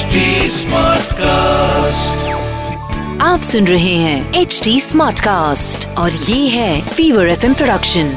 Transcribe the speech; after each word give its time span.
HD 0.00 0.20
Smartcast. 0.50 2.20
आप 3.22 3.42
सुन 3.42 3.66
रहे 3.66 3.94
हैं 3.96 4.40
एच 4.40 4.60
डी 4.64 4.80
स्मार्ट 4.80 5.20
कास्ट 5.20 5.86
और 5.98 6.12
ये 6.28 6.38
है 6.48 6.80
फीवर 6.88 7.28
एफ़ 7.30 7.46
प्रोडक्शन 7.54 8.12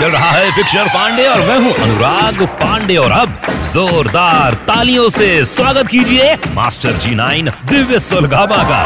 चल 0.00 0.10
रहा 0.10 0.30
है 0.30 0.50
पिक्चर 0.52 0.86
पांडे 0.94 1.26
और 1.28 1.40
मैं 1.48 1.58
हूँ 1.62 1.72
अनुराग 1.84 2.42
पांडे 2.60 2.96
और 2.96 3.10
अब 3.12 3.49
जोरदार 3.60 4.54
तालियों 4.68 5.08
से 5.08 5.44
स्वागत 5.44 5.88
कीजिए 5.88 6.34
मास्टर 6.54 6.92
जी 7.02 7.14
नाइन 7.14 7.50
दिव्य 7.70 7.98
सुलगाबा 8.00 8.56
का 8.70 8.80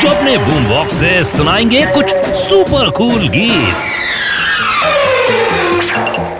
जो 0.00 0.08
अपने 0.08 0.36
बूम 0.38 0.66
बॉक्स 0.68 0.94
से 0.94 1.12
सुनाएँगे 1.24 1.84
कुछ 1.94 2.14
सुपर 2.40 2.90
कूल 2.98 3.28
गीत। 3.36 3.92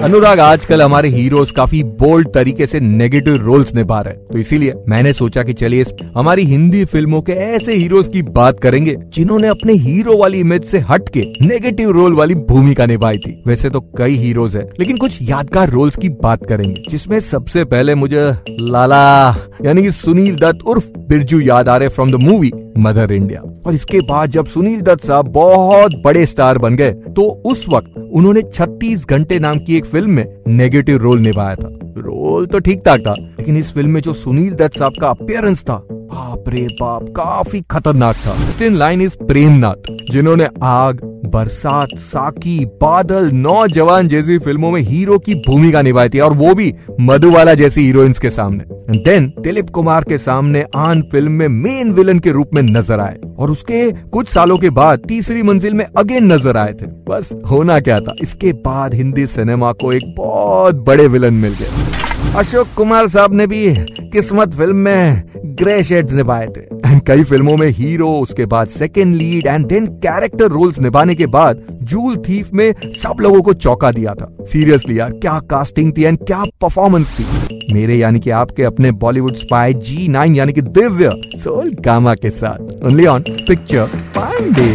अनुराग 0.03 0.41
आजकल 0.41 0.83
हमारे 0.83 1.09
हीरोज 1.09 1.51
काफ़ी 1.51 1.83
बोल्ड 1.95 2.29
तरीके 2.35 2.67
से 2.67 2.79
नेगेटिव 2.81 3.35
रोल्स 3.37 3.75
निभा 3.75 4.01
रहे 4.01 4.15
हैं। 4.15 4.27
तो 4.27 4.39
इसीलिए 4.39 4.75
मैंने 4.89 5.13
सोचा 5.13 5.43
कि 5.43 5.53
चलिए 5.53 5.85
हमारी 6.17 6.45
हिंदी 6.45 6.85
फ़िल्मों 6.85 7.21
के 7.23 7.33
ऐसे 7.33 7.75
हीरोज 7.75 8.09
की 8.09 8.23
बात 8.31 8.61
करेंगे, 8.61 8.97
जिन्होंने 9.15 9.49
अपने 9.49 9.73
हीरो 9.75 10.17
वाली 10.19 10.41
इमेज 10.41 10.65
से 10.65 10.79
हट 10.81 11.09
के 11.09 11.25
नेगेटिव 11.43 11.91
रोल 11.91 12.15
वाली 12.15 12.35
भूमिका 12.49 12.87
निभाई 12.87 13.19
थी। 13.19 13.43
वैसे 13.47 13.71
तो 13.71 13.81
कई 13.99 14.15
हीरोज 14.15 14.57
है, 14.57 14.69
लेकिन 14.81 14.97
कुछ 14.97 15.19
यादगार 15.23 15.71
रोल्स 15.71 15.97
की 15.97 16.09
बात 16.23 16.47
करेंगे, 16.47 16.83
जिसमें 16.91 17.21
सबसे 17.21 17.65
पहले 17.67 17.95
मुझे 17.95 18.31
लाला, 18.51 19.37
यानी 19.65 19.83
कि 19.83 19.93
सुनील 19.93 20.37
दत्त 20.37 20.63
उर्फ़ 20.63 20.89
बिरजू 21.09 21.41
याद 21.43 21.69
आ 21.69 21.77
रहे 21.77 21.89
from 21.89 22.11
the 22.11 22.23
movie 22.23 22.53
Mother 22.79 23.13
India 23.13 23.43
और 23.67 23.75
इसके 23.75 24.01
बाद 24.01 24.31
जब 24.31 24.47
सुनील 24.47 24.81
दत्त 24.81 25.05
साहब 25.05 25.29
बहुत 25.33 25.95
बड़े 26.05 26.25
स्टार 26.27 26.59
बन 26.59 26.77
गए 26.77 26.93
तो 27.11 27.23
उस 27.47 27.65
वक्त 27.69 27.99
उन्होंने 28.13 28.43
36 28.51 29.07
घंटे 29.07 29.39
नाम 29.39 29.59
की 29.59 29.77
एक 29.77 29.85
फ़िल्म 29.85 30.11
में 30.11 30.25
नेगेटिव 30.49 30.97
रोल 30.99 31.21
निभाया 31.21 31.55
था। 31.55 31.69
रोल 31.99 32.47
तो 32.47 32.59
ठीक 32.59 32.83
ठाक 32.87 33.01
था, 33.01 33.15
लेकिन 33.15 33.57
इस 33.57 33.73
फ़िल्म 33.73 33.91
में 33.91 34.01
जो 34.01 34.13
सुनील 34.15 34.55
दत्त 34.55 34.79
साहब 34.79 34.93
का 35.01 35.09
अपियरेंस 35.09 35.63
था, 35.63 35.77
बाप 35.85 36.49
रे 36.49 36.67
बाप, 36.81 37.03
काफ़ी 37.17 37.61
खतरनाक 37.71 38.17
था। 38.17 38.37
इन 38.67 38.77
लाइन 38.77 39.03
इज़ 39.03 39.17
प्रेमनाथ 39.19 39.91
जिन्होंने 40.13 40.49
आग 40.63 41.01
बरसात, 41.31 41.89
साकी, 41.99 42.59
बादल, 42.81 43.31
नौजवान 43.33 44.09
जैसी 44.09 44.39
फ़िल्मों 44.39 44.71
में 44.71 44.81
हीरो 44.81 45.19
की 45.19 45.35
भूमिका 45.47 45.83
निभाई 45.83 46.09
थी 46.09 46.21
और 46.21 46.33
वो 46.33 46.55
भी 46.55 46.73
मधुबाला 47.01 47.55
जैसी 47.55 47.85
हीरोइंस 47.85 48.19
के 48.19 48.31
सामने। 48.31 48.65
देन 48.99 49.33
दिलीप 49.41 49.71
कुमार 49.71 50.05
के 50.05 50.19
सामने 50.19 50.65
आन 50.77 51.03
फ़िल्म 51.13 51.33
में 51.33 51.49
मेन 51.49 51.93
विलन 51.93 52.19
के 52.19 52.31
रूप 52.31 52.55
में 52.55 52.63
नज़र 52.63 53.01
आए 53.01 53.17
और 53.39 53.51
उसके 53.51 53.91
कुछ 54.09 54.29
सालों 54.29 54.59
के 54.59 54.71
बाद 54.71 55.03
तीसरी 55.09 55.43
मंजिल 55.43 55.75
में 55.75 55.85
अगेन 55.85 56.33
नज़र 56.33 56.57
आए 56.57 56.73
थे। 56.73 56.87
बस 57.09 57.33
होना 57.51 57.79
क्या 57.81 58.01
था? 58.01 58.15
इसके 58.23 58.53
बाद 58.65 58.95
हिंदी 58.95 59.27
सिनेमा 59.27 59.73
को 59.73 59.93
एक 59.93 60.15
बहुत 60.19 60.85
बड़े 60.87 61.07
विलन 61.09 61.35
मिल 61.35 61.55
गए। 61.61 62.39
अशोक 62.39 62.69
कुमार 62.77 63.09
साहब 63.09 63.35
ने 63.35 63.47
भी 63.47 63.75
किस्मत 64.11 64.55
फ़िल्म 64.55 64.77
में 64.77 65.23
ग्रे 65.61 65.83
शेड्स 65.85 66.13
निभाए 66.13 66.47
थे। 66.47 66.70
एंड 66.91 67.01
कई 67.07 67.25
फ़िल्मों 67.25 67.57
में 67.57 67.69
हीरो 67.69 68.09
उसके 68.13 68.45
बाद 68.47 68.69
second 68.69 69.15
lead 69.15 69.47
and 69.47 69.67
then 69.67 69.87
character 70.05 70.49
roles 70.51 70.79
निभाने 70.81 71.15
के 71.15 71.27
बाद 71.27 71.61
जूल 71.83 72.17
थीफ 72.29 72.53
में 72.53 72.73
सब 72.95 73.21
लोगों 73.21 73.43
को 73.43 73.53
चौंका 73.55 73.91
दिया 73.93 74.15
था। 74.15 74.29
सीरियसली 74.43 74.99
यार, 74.99 75.11
क्या 75.13 75.39
कास्टिंग 75.51 75.93
थी 75.97 76.05
एंड 76.05 76.19
क्या 76.19 76.43
परफॉर्मेंस 76.61 77.11
थी। 77.11 77.75
मेरे 77.75 77.97
यानी 77.97 78.21
कि 78.21 78.31
आपके 78.31 78.63
अपने 78.63 78.91
बॉलीवुड 79.05 79.37
स्पाई 79.37 79.75
जी 79.75 80.09
नाइन 80.09 80.35
यानी 80.37 80.53
कि 80.53 80.63
दिव्य 80.63 81.13
सोल 81.37 81.73
गामा 81.81 82.15
के 82.15 82.31
साथ। 82.31 82.85
Only 82.85 83.07
on 83.07 83.25
picture 83.49 83.87
Pandey 84.17 84.75